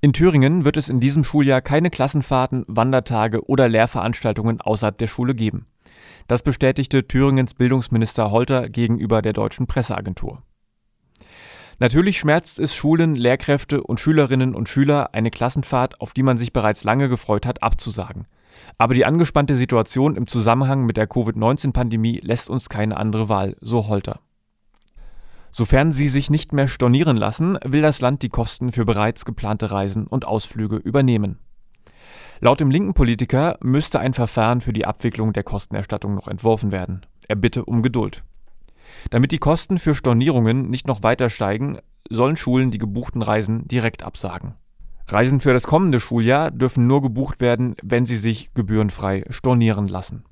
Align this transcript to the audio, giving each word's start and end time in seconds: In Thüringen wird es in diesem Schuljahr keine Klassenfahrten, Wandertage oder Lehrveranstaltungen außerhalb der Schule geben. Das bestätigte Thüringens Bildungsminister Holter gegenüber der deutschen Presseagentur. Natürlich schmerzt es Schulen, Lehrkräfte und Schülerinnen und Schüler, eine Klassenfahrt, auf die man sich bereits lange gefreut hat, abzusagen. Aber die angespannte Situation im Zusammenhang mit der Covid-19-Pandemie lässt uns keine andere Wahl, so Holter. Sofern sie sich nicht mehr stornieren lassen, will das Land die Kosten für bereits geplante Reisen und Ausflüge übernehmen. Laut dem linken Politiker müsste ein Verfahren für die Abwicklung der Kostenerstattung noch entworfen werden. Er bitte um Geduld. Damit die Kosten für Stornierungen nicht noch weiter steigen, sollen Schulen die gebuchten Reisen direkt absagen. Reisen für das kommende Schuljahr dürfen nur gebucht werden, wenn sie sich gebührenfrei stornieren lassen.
In 0.00 0.12
Thüringen 0.12 0.64
wird 0.64 0.76
es 0.76 0.88
in 0.88 1.00
diesem 1.00 1.24
Schuljahr 1.24 1.62
keine 1.62 1.90
Klassenfahrten, 1.90 2.64
Wandertage 2.68 3.48
oder 3.48 3.68
Lehrveranstaltungen 3.68 4.60
außerhalb 4.60 4.98
der 4.98 5.06
Schule 5.06 5.34
geben. 5.34 5.66
Das 6.28 6.42
bestätigte 6.42 7.06
Thüringens 7.06 7.54
Bildungsminister 7.54 8.30
Holter 8.30 8.68
gegenüber 8.68 9.22
der 9.22 9.32
deutschen 9.32 9.66
Presseagentur. 9.66 10.42
Natürlich 11.78 12.18
schmerzt 12.18 12.58
es 12.58 12.74
Schulen, 12.74 13.16
Lehrkräfte 13.16 13.82
und 13.82 14.00
Schülerinnen 14.00 14.54
und 14.54 14.68
Schüler, 14.68 15.14
eine 15.14 15.30
Klassenfahrt, 15.30 16.00
auf 16.00 16.14
die 16.14 16.22
man 16.22 16.38
sich 16.38 16.52
bereits 16.52 16.84
lange 16.84 17.08
gefreut 17.08 17.44
hat, 17.44 17.62
abzusagen. 17.62 18.26
Aber 18.78 18.94
die 18.94 19.04
angespannte 19.04 19.56
Situation 19.56 20.16
im 20.16 20.26
Zusammenhang 20.26 20.86
mit 20.86 20.96
der 20.96 21.06
Covid-19-Pandemie 21.06 22.20
lässt 22.22 22.48
uns 22.48 22.70
keine 22.70 22.96
andere 22.96 23.28
Wahl, 23.28 23.56
so 23.60 23.88
Holter. 23.88 24.20
Sofern 25.56 25.90
sie 25.90 26.08
sich 26.08 26.28
nicht 26.28 26.52
mehr 26.52 26.68
stornieren 26.68 27.16
lassen, 27.16 27.58
will 27.64 27.80
das 27.80 28.02
Land 28.02 28.20
die 28.20 28.28
Kosten 28.28 28.72
für 28.72 28.84
bereits 28.84 29.24
geplante 29.24 29.70
Reisen 29.70 30.06
und 30.06 30.26
Ausflüge 30.26 30.76
übernehmen. 30.76 31.38
Laut 32.40 32.60
dem 32.60 32.70
linken 32.70 32.92
Politiker 32.92 33.56
müsste 33.62 33.98
ein 33.98 34.12
Verfahren 34.12 34.60
für 34.60 34.74
die 34.74 34.84
Abwicklung 34.84 35.32
der 35.32 35.44
Kostenerstattung 35.44 36.14
noch 36.14 36.28
entworfen 36.28 36.72
werden. 36.72 37.06
Er 37.26 37.36
bitte 37.36 37.64
um 37.64 37.80
Geduld. 37.80 38.22
Damit 39.08 39.32
die 39.32 39.38
Kosten 39.38 39.78
für 39.78 39.94
Stornierungen 39.94 40.68
nicht 40.68 40.86
noch 40.86 41.02
weiter 41.02 41.30
steigen, 41.30 41.78
sollen 42.10 42.36
Schulen 42.36 42.70
die 42.70 42.76
gebuchten 42.76 43.22
Reisen 43.22 43.66
direkt 43.66 44.02
absagen. 44.02 44.56
Reisen 45.08 45.40
für 45.40 45.54
das 45.54 45.66
kommende 45.66 46.00
Schuljahr 46.00 46.50
dürfen 46.50 46.86
nur 46.86 47.00
gebucht 47.00 47.40
werden, 47.40 47.76
wenn 47.82 48.04
sie 48.04 48.18
sich 48.18 48.52
gebührenfrei 48.52 49.24
stornieren 49.30 49.88
lassen. 49.88 50.24